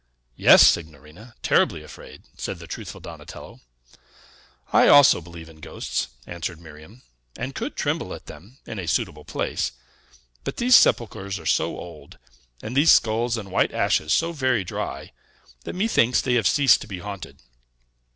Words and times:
"Yes, 0.35 0.67
signorina; 0.67 1.35
terribly 1.43 1.83
afraid!" 1.83 2.23
said 2.35 2.57
the 2.57 2.65
truthful 2.65 2.99
Donatello. 3.01 3.59
"I 4.73 4.87
also 4.87 5.21
believe 5.21 5.47
in 5.47 5.59
ghosts," 5.59 6.07
answered 6.25 6.59
Miriam, 6.59 7.03
"and 7.37 7.53
could 7.53 7.75
tremble 7.75 8.11
at 8.15 8.25
them, 8.25 8.57
in 8.65 8.79
a 8.79 8.87
suitable 8.87 9.25
place. 9.25 9.73
But 10.43 10.57
these 10.57 10.75
sepulchres 10.75 11.37
are 11.37 11.45
so 11.45 11.77
old, 11.77 12.17
and 12.63 12.75
these 12.75 12.89
skulls 12.89 13.37
and 13.37 13.51
white 13.51 13.73
ashes 13.75 14.11
so 14.11 14.31
very 14.31 14.63
dry, 14.63 15.11
that 15.65 15.73
methinks 15.75 16.19
they 16.19 16.33
have 16.33 16.47
ceased 16.47 16.81
to 16.81 16.87
be 16.87 16.97
haunted. 16.97 17.39